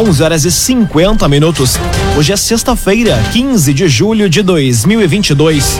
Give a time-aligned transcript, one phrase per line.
[0.00, 1.78] 11 horas e 50 minutos.
[2.16, 5.78] Hoje é sexta-feira, 15 de julho de 2022.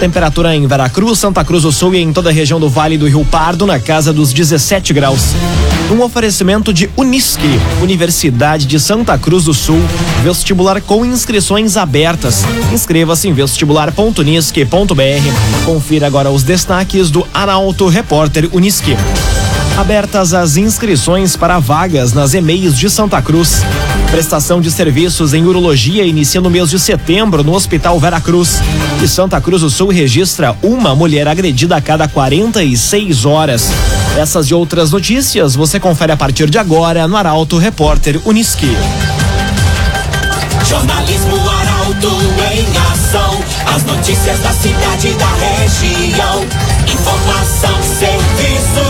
[0.00, 3.06] Temperatura em Veracruz, Santa Cruz do Sul e em toda a região do Vale do
[3.06, 5.36] Rio Pardo na casa dos 17 graus.
[5.88, 9.80] Um oferecimento de Unisque, Universidade de Santa Cruz do Sul,
[10.24, 12.44] vestibular com inscrições abertas.
[12.72, 15.64] Inscreva-se em vestibular.unisque.br.
[15.64, 18.96] Confira agora os destaques do Arauto Repórter Unisque.
[19.76, 23.62] Abertas as inscrições para vagas nas EMEIs de Santa Cruz.
[24.10, 28.60] Prestação de serviços em urologia inicia no mês de setembro no Hospital Veracruz.
[29.02, 33.70] E Santa Cruz do Sul registra uma mulher agredida a cada 46 horas.
[34.18, 38.76] Essas e outras notícias você confere a partir de agora no Arauto Repórter Uniski.
[40.68, 42.18] Jornalismo Arauto
[42.52, 43.40] em ação.
[43.74, 46.44] As notícias da cidade e da região.
[46.86, 48.89] Informação, serviço.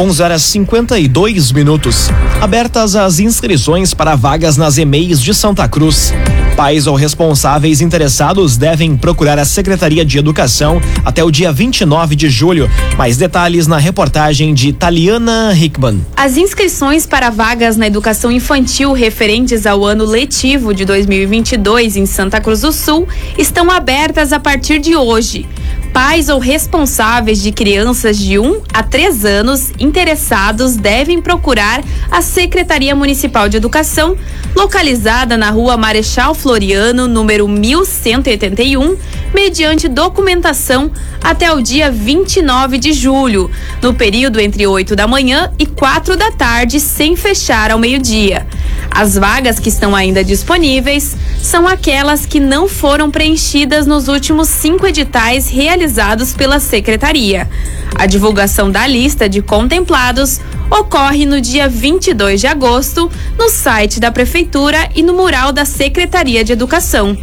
[0.00, 2.08] 11 horas 52 minutos.
[2.40, 6.14] Abertas as inscrições para vagas nas EMEIs de Santa Cruz.
[6.56, 12.30] Pais ou responsáveis interessados devem procurar a Secretaria de Educação até o dia 29 de
[12.30, 12.70] julho.
[12.96, 16.00] Mais detalhes na reportagem de Taliana Hickman.
[16.16, 22.40] As inscrições para vagas na educação infantil referentes ao ano letivo de 2022 em Santa
[22.40, 23.06] Cruz do Sul
[23.36, 25.46] estão abertas a partir de hoje.
[25.92, 32.94] Pais ou responsáveis de crianças de 1 a 3 anos interessados devem procurar a Secretaria
[32.94, 34.16] Municipal de Educação,
[34.54, 38.96] localizada na Rua Marechal Floriano, número 1181,
[39.34, 40.90] mediante documentação
[41.22, 43.50] até o dia 29 de julho,
[43.82, 48.46] no período entre 8 da manhã e 4 da tarde, sem fechar ao meio-dia.
[48.90, 54.86] As vagas que estão ainda disponíveis são aquelas que não foram preenchidas nos últimos cinco
[54.86, 57.48] editais realizados pela Secretaria.
[57.94, 60.40] A divulgação da lista de contemplados
[60.70, 66.44] ocorre no dia 22 de agosto no site da Prefeitura e no mural da Secretaria
[66.44, 67.16] de Educação.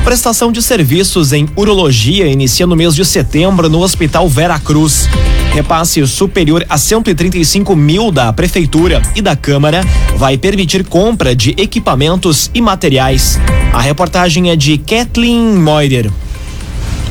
[0.02, 5.08] Prestação de serviços em urologia inicia no mês de setembro no Hospital Vera Cruz.
[5.54, 9.82] Repasse superior a 135 mil da Prefeitura e da Câmara
[10.16, 13.38] vai permitir compra de equipamentos e materiais.
[13.72, 16.10] A reportagem é de Kathleen Moider.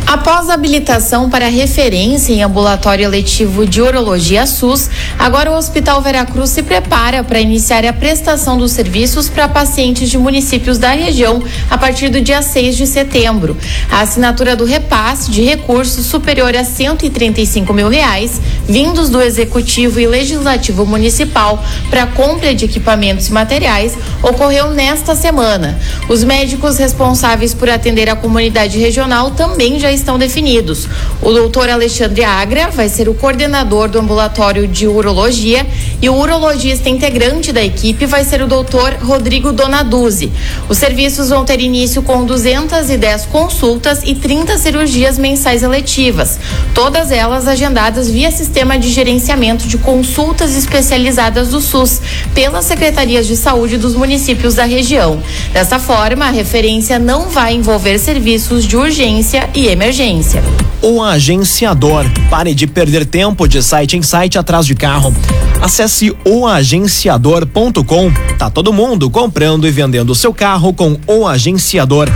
[0.07, 6.49] Após a habilitação para referência em ambulatório letivo de urologia SUS, agora o Hospital Veracruz
[6.49, 11.77] se prepara para iniciar a prestação dos serviços para pacientes de municípios da região a
[11.77, 13.57] partir do dia 6 de setembro.
[13.91, 20.05] A assinatura do repasse de recursos superior a 135 mil reais, vindos do Executivo e
[20.05, 25.79] Legislativo Municipal para compra de equipamentos e materiais, ocorreu nesta semana.
[26.09, 30.87] Os médicos responsáveis por atender a comunidade regional também já estão definidos.
[31.21, 35.65] O doutor Alexandre Agra vai ser o coordenador do ambulatório de urologia
[36.01, 40.31] e o urologista integrante da equipe vai ser o doutor Rodrigo Donaduzzi.
[40.67, 46.39] Os serviços vão ter início com 210 consultas e 30 cirurgias mensais eletivas,
[46.73, 52.01] todas elas agendadas via sistema de gerenciamento de consultas especializadas do SUS
[52.33, 55.21] pelas secretarias de saúde dos municípios da região.
[55.51, 60.43] Dessa forma, a referência não vai envolver serviços de urgência e emergência emergência.
[60.81, 62.05] O agenciador.
[62.29, 65.13] Pare de perder tempo de site em site atrás de carro.
[65.61, 68.11] Acesse oagenciador.com.
[68.37, 72.09] Tá todo mundo comprando e vendendo seu carro com o agenciador.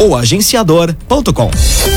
[0.00, 1.93] Oagenciador.com.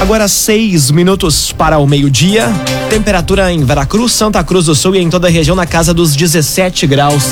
[0.00, 2.48] Agora seis minutos para o meio-dia.
[2.90, 6.14] Temperatura em Veracruz, Santa Cruz do Sul e em toda a região na casa dos
[6.14, 7.24] 17 graus.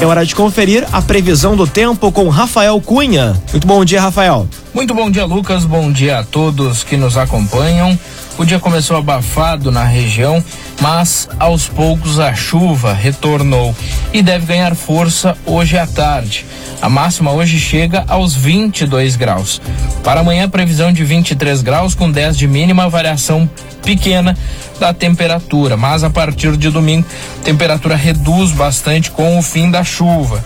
[0.00, 3.40] É hora de conferir a previsão do tempo com Rafael Cunha.
[3.52, 4.48] Muito bom dia, Rafael.
[4.74, 5.64] Muito bom dia, Lucas.
[5.64, 7.98] Bom dia a todos que nos acompanham.
[8.38, 10.42] O dia começou abafado na região,
[10.80, 13.74] mas aos poucos a chuva retornou
[14.12, 16.46] e deve ganhar força hoje à tarde.
[16.80, 19.60] A máxima hoje chega aos 22 graus.
[20.04, 23.50] Para amanhã, previsão de 23 graus com 10 de mínima, variação
[23.82, 24.38] pequena
[24.78, 27.06] da temperatura, mas a partir de domingo,
[27.42, 30.44] temperatura reduz bastante com o fim da chuva.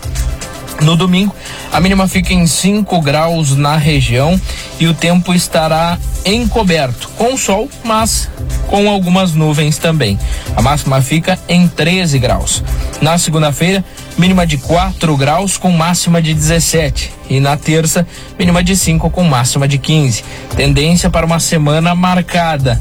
[0.82, 1.34] No domingo,
[1.72, 4.40] a mínima fica em 5 graus na região
[4.80, 8.28] e o tempo estará encoberto, com sol, mas
[8.66, 10.18] com algumas nuvens também.
[10.56, 12.64] A máxima fica em 13 graus.
[13.00, 13.84] Na segunda-feira,
[14.18, 17.12] mínima de 4 graus com máxima de 17.
[17.28, 18.06] E na terça,
[18.38, 20.24] mínima de 5 com máxima de 15.
[20.56, 22.80] Tendência para uma semana marcada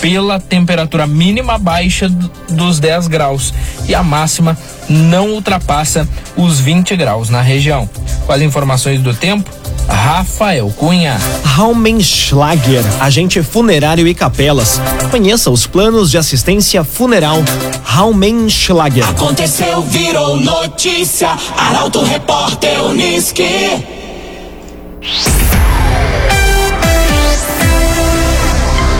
[0.00, 2.08] pela temperatura mínima baixa
[2.50, 3.54] dos 10 graus
[3.88, 4.56] e a máxima
[4.88, 7.88] não ultrapassa os 20 graus na região.
[8.26, 9.50] Com as informações do tempo,
[9.88, 11.18] Rafael Cunha.
[11.44, 14.80] Raumenschlager, agente funerário e capelas.
[15.10, 17.38] Conheça os planos de assistência funeral.
[17.82, 19.08] Raumenschlager.
[19.08, 21.30] Aconteceu, virou notícia.
[21.56, 23.84] Arauto Repórter Uniski.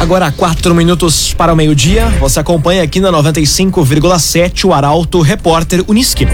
[0.01, 2.09] Agora, quatro minutos para o meio-dia.
[2.21, 6.27] Você acompanha aqui na 95,7 o Arauto Repórter Uniski.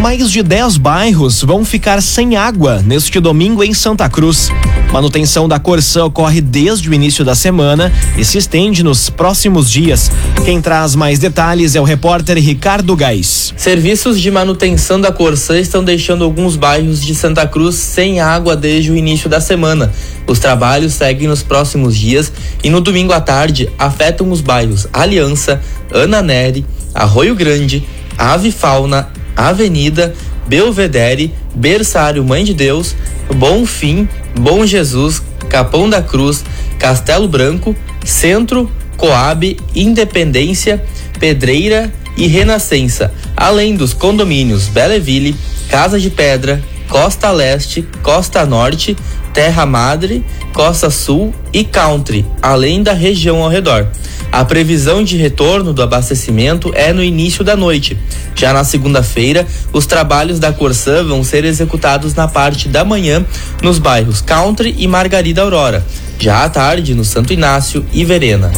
[0.00, 4.50] Mais de 10 bairros vão ficar sem água neste domingo em Santa Cruz.
[4.92, 10.10] Manutenção da Corsã ocorre desde o início da semana e se estende nos próximos dias.
[10.44, 13.54] Quem traz mais detalhes é o repórter Ricardo Gás.
[13.56, 18.90] Serviços de manutenção da Corsã estão deixando alguns bairros de Santa Cruz sem água desde
[18.90, 19.90] o início da semana.
[20.26, 22.30] Os trabalhos seguem nos próximos dias
[22.62, 25.60] e no domingo à tarde afetam os bairros Aliança,
[25.90, 27.82] Ana Neri, Arroio Grande,
[28.18, 30.14] Ave Fauna, Avenida,
[30.46, 32.94] Belvedere, Berçário Mãe de Deus,
[33.36, 34.08] Bom Fim,
[34.38, 36.44] Bom Jesus, Capão da Cruz,
[36.78, 40.84] Castelo Branco, Centro, Coab, Independência,
[41.18, 45.36] Pedreira e Renascença, além dos condomínios Belleville,
[45.68, 48.96] Casa de Pedra, Costa Leste, Costa Norte,
[49.32, 53.88] Terra Madre, Costa Sul e Country, além da região ao redor.
[54.32, 57.98] A previsão de retorno do abastecimento é no início da noite.
[58.34, 63.26] Já na segunda-feira, os trabalhos da Corsã vão ser executados na parte da manhã
[63.62, 65.84] nos bairros Country e Margarida Aurora.
[66.22, 68.52] Já à tarde, no Santo Inácio e Verena.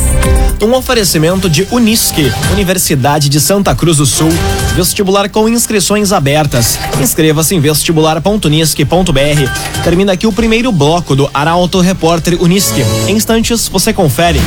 [0.63, 4.29] Um oferecimento de Unisque, Universidade de Santa Cruz do Sul.
[4.77, 6.79] Vestibular com inscrições abertas.
[7.01, 9.83] Inscreva-se em vestibular.unisque.br.
[9.83, 12.85] Termina aqui o primeiro bloco do Arauto Repórter Unisque.
[13.09, 14.43] Em instantes, você confere.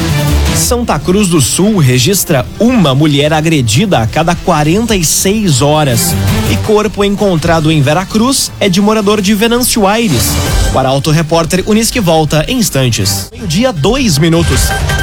[0.55, 6.15] Santa Cruz do Sul registra uma mulher agredida a cada 46 horas.
[6.51, 10.31] E corpo encontrado em Veracruz é de morador de Venâncio Aires.
[10.73, 13.06] O Arauto Repórter Unisque volta em instantes.
[13.31, 14.62] Meio-dia, dois minutos.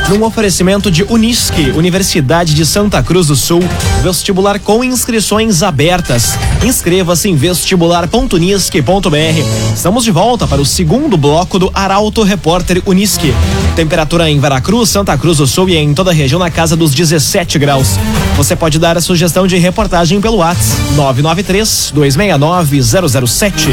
[0.08, 3.62] Num oferecimento de Unisque, Universidade de Santa Cruz do Sul.
[4.02, 6.36] Vestibular com inscrições abertas.
[6.62, 9.74] Inscreva-se em vestibular.unisque.br.
[9.74, 13.32] Estamos de volta para o segundo bloco do Arauto Repórter Unisque.
[13.76, 16.94] Temperatura em Veracruz, Santa Cruz do Sul e em toda a região na casa dos
[16.94, 17.98] 17 graus.
[18.36, 23.68] Você pode dar a sugestão de reportagem pelo WhatsApp 993 269 007.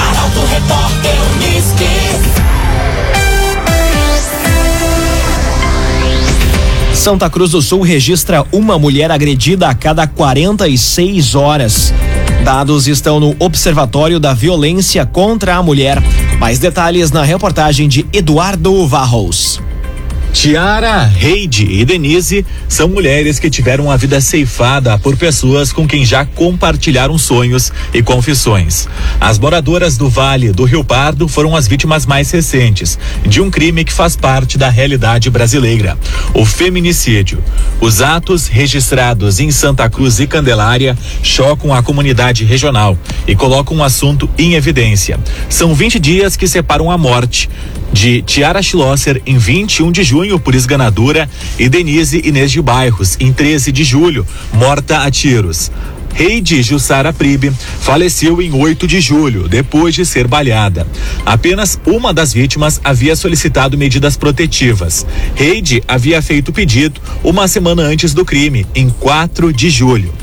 [0.00, 1.53] Arauto Repórter Uniski.
[7.04, 11.92] Santa Cruz do Sul registra uma mulher agredida a cada 46 horas.
[12.42, 16.02] Dados estão no Observatório da Violência contra a Mulher.
[16.38, 19.60] Mais detalhes na reportagem de Eduardo Varros.
[20.34, 26.04] Tiara, Heide e Denise são mulheres que tiveram a vida ceifada por pessoas com quem
[26.04, 28.88] já compartilharam sonhos e confissões.
[29.20, 33.84] As moradoras do Vale do Rio Pardo foram as vítimas mais recentes de um crime
[33.84, 35.96] que faz parte da realidade brasileira:
[36.34, 37.42] o feminicídio.
[37.80, 43.84] Os atos registrados em Santa Cruz e Candelária chocam a comunidade regional e colocam o
[43.84, 45.18] assunto em evidência.
[45.48, 47.48] São 20 dias que separam a morte
[47.92, 51.28] de Tiara Schlosser em 21 de junho por esganadura
[51.58, 55.70] e Denise Inês de Bairros em 13 de julho, morta a tiros.
[56.16, 60.86] Heide Jussara Pribe faleceu em 8 de julho, depois de ser baleada.
[61.26, 65.04] Apenas uma das vítimas havia solicitado medidas protetivas.
[65.38, 70.14] Heide havia feito o pedido uma semana antes do crime, em 4 de julho.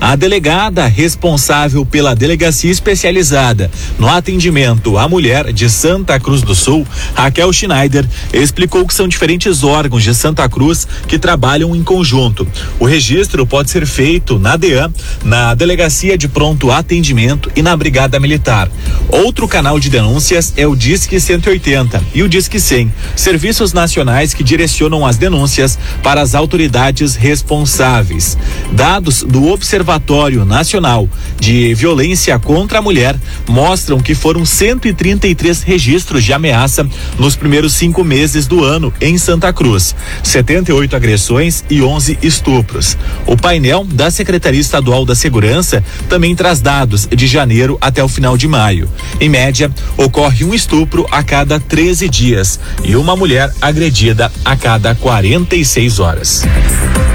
[0.00, 6.86] A delegada responsável pela delegacia especializada no atendimento à mulher de Santa Cruz do Sul,
[7.14, 12.46] Raquel Schneider, explicou que são diferentes órgãos de Santa Cruz que trabalham em conjunto.
[12.78, 14.92] O registro pode ser feito na DEAN,
[15.24, 18.70] na Delegacia de Pronto Atendimento e na Brigada Militar.
[19.08, 24.44] Outro canal de denúncias é o Disque 180 e o Disque 100, serviços nacionais que
[24.44, 28.38] direcionam as denúncias para as autoridades responsáveis.
[28.72, 31.06] Dados do Observatório Nacional
[31.38, 33.14] de Violência contra a Mulher
[33.46, 36.88] mostram que foram 133 registros de ameaça
[37.18, 42.96] nos primeiros cinco meses do ano em Santa Cruz, 78 agressões e 11 estupros.
[43.26, 48.38] O painel da Secretaria Estadual da Segurança também traz dados de janeiro até o final
[48.38, 48.88] de maio.
[49.20, 54.94] Em média, ocorre um estupro a cada 13 dias e uma mulher agredida a cada
[54.94, 56.46] 46 horas.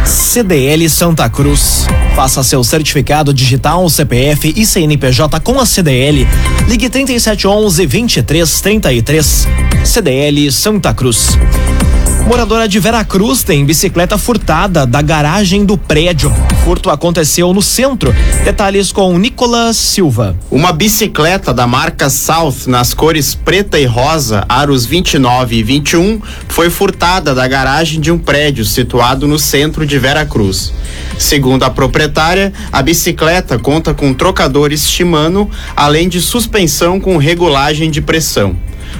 [0.05, 1.87] CDL Santa Cruz.
[2.43, 6.27] Seu certificado digital, CPF e CNPJ com a CDL.
[6.67, 9.47] Ligue 3711 2333.
[9.85, 11.37] CDL Santa Cruz.
[12.25, 16.33] Moradora de Veracruz tem bicicleta furtada da garagem do prédio.
[16.63, 18.11] Furto aconteceu no centro.
[18.43, 20.35] Detalhes com Nicolas Silva.
[20.49, 26.71] Uma bicicleta da marca South nas cores preta e rosa, aros 29 e 21, foi
[26.71, 30.73] furtada da garagem de um prédio situado no centro de Veracruz.
[31.19, 38.01] Segundo a proprietária, a bicicleta conta com trocadores Shimano, além de suspensão com regulagem de
[38.01, 38.57] pressão.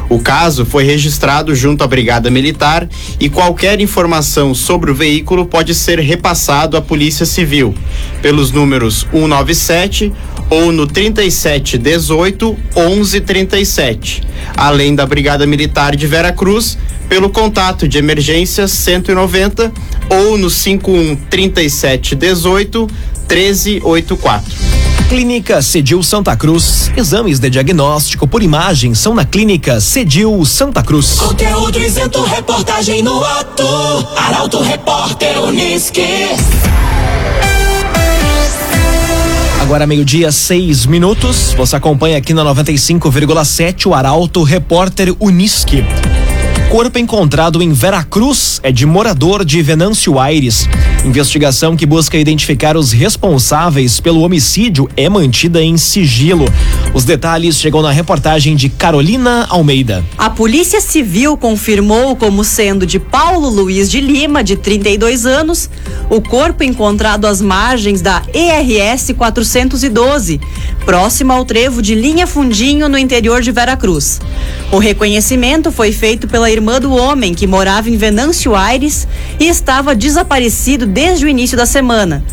[0.09, 2.87] O caso foi registrado junto à Brigada Militar
[3.19, 7.73] e qualquer informação sobre o veículo pode ser repassado à Polícia Civil
[8.21, 10.13] pelos números 197
[10.49, 14.21] ou no 3718 1137,
[14.55, 16.77] além da Brigada Militar de Vera Cruz
[17.09, 19.71] pelo contato de emergência 190
[20.09, 22.87] ou no 51 3718
[23.27, 24.74] 1384.
[25.09, 26.91] Clínica Cedil Santa Cruz.
[26.97, 31.19] Exames de diagnóstico por imagem são na Clínica Cedil Santa Cruz.
[31.19, 33.63] Conteúdo isento, reportagem no ato.
[34.17, 36.01] Arauto Repórter Uniski.
[39.61, 41.53] Agora meio-dia, seis minutos.
[41.53, 45.83] Você acompanha aqui na 95,7 o Arauto Repórter Uniski.
[46.75, 50.67] Corpo encontrado em Veracruz é de morador de Venâncio Aires.
[51.05, 56.43] Investigação que busca identificar os responsáveis pelo homicídio é mantida em sigilo.
[56.95, 60.01] Os detalhes chegam na reportagem de Carolina Almeida.
[60.17, 65.69] A Polícia Civil confirmou como sendo de Paulo Luiz de Lima, de 32 anos,
[66.09, 70.39] o corpo encontrado às margens da ERS 412,
[70.85, 74.21] próximo ao trevo de Linha Fundinho, no interior de Veracruz.
[74.71, 79.05] O reconhecimento foi feito pela irmã do homem que morava em Venâncio Aires
[79.37, 82.23] e estava desaparecido desde o início da semana.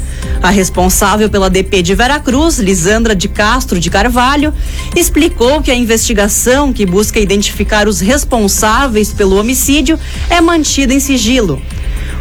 [0.41, 4.52] A responsável pela DP de Veracruz, Lisandra de Castro de Carvalho,
[4.97, 11.61] explicou que a investigação que busca identificar os responsáveis pelo homicídio é mantida em sigilo.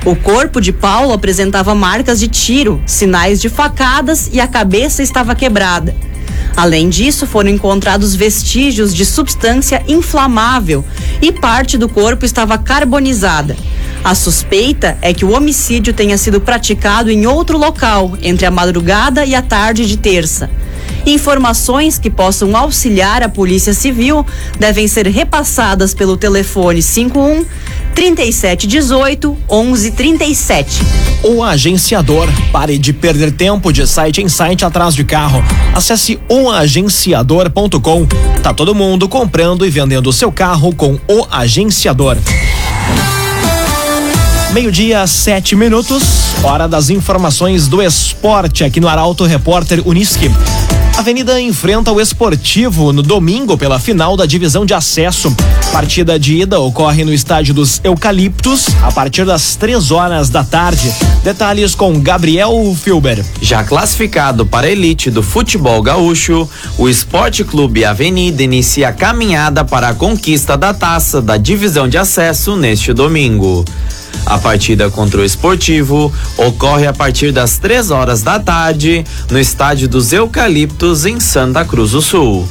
[0.06, 5.36] O corpo de Paulo apresentava marcas de tiro, sinais de facadas e a cabeça estava
[5.36, 5.96] quebrada.
[6.56, 10.84] Além disso, foram encontrados vestígios de substância inflamável
[11.22, 13.56] e parte do corpo estava carbonizada.
[14.04, 19.26] A suspeita é que o homicídio tenha sido praticado em outro local, entre a madrugada
[19.26, 20.50] e a tarde de terça.
[21.06, 24.26] Informações que possam auxiliar a Polícia Civil
[24.60, 27.46] devem ser repassadas pelo telefone 51
[27.96, 30.82] 3718 1137.
[31.24, 32.28] O agenciador.
[32.52, 35.44] Pare de perder tempo de site em site atrás de carro.
[35.74, 38.08] Acesse oagenciador.com.
[38.42, 42.18] Tá todo mundo comprando e vendendo seu carro com o agenciador.
[44.54, 46.04] Meio-dia, sete minutos.
[46.44, 50.30] Hora das informações do esporte aqui no Arauto Repórter Uniski.
[50.98, 55.36] Avenida enfrenta o Esportivo no domingo pela final da divisão de acesso.
[55.72, 60.94] Partida de ida ocorre no estádio dos Eucaliptos a partir das três horas da tarde.
[61.24, 63.24] Detalhes com Gabriel Filber.
[63.42, 69.66] Já classificado para a elite do futebol gaúcho, o Esporte Clube Avenida inicia a caminhada
[69.66, 73.66] para a conquista da taça da divisão de acesso neste domingo.
[74.26, 79.88] A partida contra o Esportivo ocorre a partir das três horas da tarde no estádio
[79.90, 82.50] dos Eucaliptos, em Santa Cruz do Sul.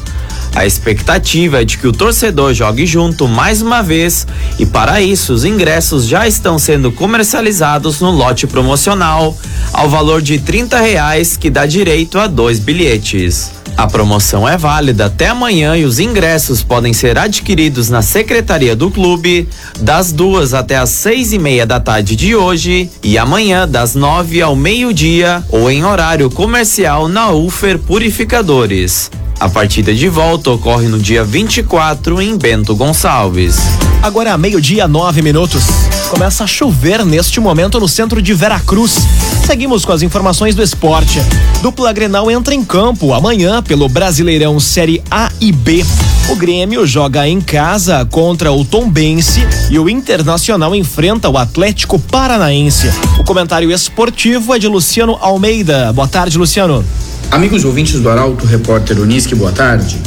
[0.55, 4.25] A expectativa é de que o torcedor jogue junto mais uma vez
[4.57, 9.37] e para isso os ingressos já estão sendo comercializados no lote promocional
[9.73, 13.51] ao valor de 30 reais que dá direito a dois bilhetes.
[13.81, 18.91] A promoção é válida até amanhã e os ingressos podem ser adquiridos na secretaria do
[18.91, 19.49] clube
[19.81, 24.43] das duas até as seis e meia da tarde de hoje e amanhã das nove
[24.43, 29.11] ao meio-dia ou em horário comercial na Ufer Purificadores.
[29.41, 33.57] A partida de volta ocorre no dia 24 em Bento Gonçalves.
[34.03, 35.65] Agora, meio-dia, nove minutos.
[36.11, 38.99] Começa a chover neste momento no centro de Veracruz.
[39.47, 41.21] Seguimos com as informações do esporte.
[41.63, 45.87] Dupla Grenal entra em campo amanhã pelo Brasileirão Série A e B.
[46.29, 52.93] O Grêmio joga em casa contra o Tombense e o Internacional enfrenta o Atlético Paranaense.
[53.19, 55.95] O comentário esportivo é de Luciano Almeida.
[55.95, 56.85] Boa tarde, Luciano.
[57.31, 60.01] Amigos ouvintes do Arauto, repórter Unisque, boa tarde.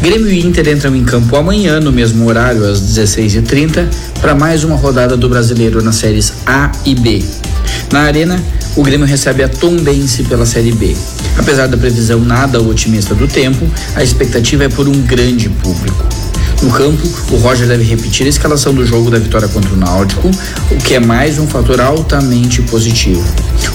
[0.00, 3.86] Grêmio e Inter entram em campo amanhã, no mesmo horário, às 16h30,
[4.22, 7.22] para mais uma rodada do brasileiro nas séries A e B.
[7.92, 8.42] Na Arena,
[8.74, 10.96] o Grêmio recebe a Tombense pela Série B.
[11.36, 16.21] Apesar da previsão nada otimista do tempo, a expectativa é por um grande público.
[16.62, 20.30] No campo, o Roger deve repetir a escalação do jogo da vitória contra o Náutico,
[20.70, 23.24] o que é mais um fator altamente positivo.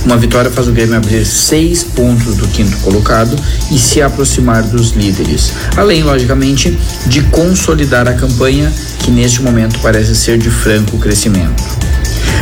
[0.05, 3.35] Uma vitória faz o Grêmio abrir seis pontos do quinto colocado
[3.69, 10.15] e se aproximar dos líderes, além, logicamente, de consolidar a campanha, que neste momento parece
[10.15, 11.61] ser de franco crescimento.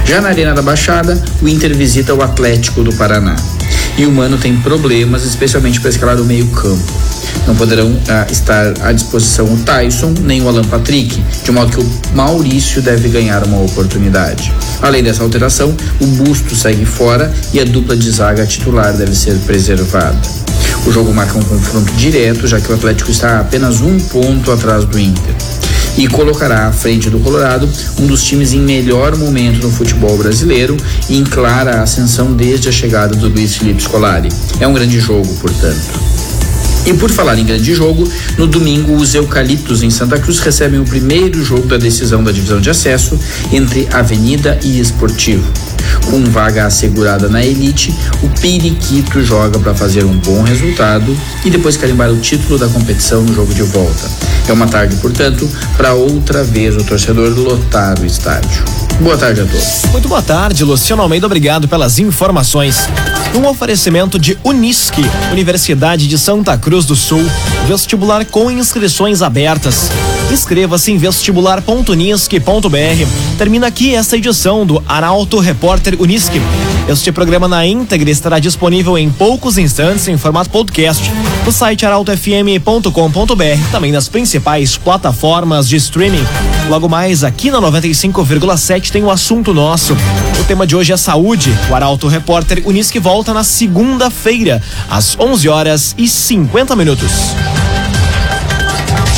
[0.06, 3.36] Já na Arena da Baixada, o Inter visita o Atlético do Paraná.
[3.98, 6.94] E o Mano tem problemas, especialmente para escalar o meio-campo.
[7.48, 11.80] Não poderão ah, estar à disposição o Tyson nem o Alan Patrick, de modo que
[11.80, 14.52] o Maurício deve ganhar uma oportunidade.
[14.82, 19.36] Além dessa alteração, o Busto segue fora e a dupla de zaga titular deve ser
[19.40, 20.18] preservada.
[20.86, 24.86] O jogo marca um confronto direto, já que o Atlético está apenas um ponto atrás
[24.86, 25.36] do Inter
[25.98, 30.76] e colocará à frente do Colorado um dos times em melhor momento no futebol brasileiro
[31.10, 34.30] e em clara ascensão desde a chegada do Luiz Felipe Scolari.
[34.60, 36.35] É um grande jogo, portanto.
[36.86, 40.86] E por falar em grande jogo, no domingo os Eucaliptos em Santa Cruz recebem o
[40.86, 43.20] primeiro jogo da decisão da divisão de acesso
[43.52, 45.75] entre Avenida e Esportivo.
[46.10, 51.76] Com vaga assegurada na elite, o Periquito joga para fazer um bom resultado e depois
[51.78, 54.10] carimbar o título da competição no jogo de volta.
[54.48, 58.64] É uma tarde, portanto, para outra vez o torcedor lotar o estádio.
[59.02, 59.82] Boa tarde a todos.
[59.92, 61.26] Muito boa tarde, Luciano Almeida.
[61.26, 62.88] Obrigado pelas informações.
[63.36, 67.24] Um oferecimento de Unisque, Universidade de Santa Cruz do Sul,
[67.68, 69.90] vestibular com inscrições abertas.
[70.32, 73.38] Inscreva-se em vestibular.unisque.br.
[73.38, 76.42] Termina aqui esta edição do Arauto Repórter Unisque.
[76.88, 81.12] Este programa na íntegra estará disponível em poucos instantes em formato podcast
[81.46, 86.26] no site arautofm.com.br, também nas principais plataformas de streaming.
[86.70, 89.96] Logo mais aqui na 95,7 tem o assunto nosso.
[90.40, 91.56] O tema de hoje é saúde.
[91.70, 97.12] O Arauto Repórter Unisque volta na segunda-feira, às 11 horas e 50 minutos.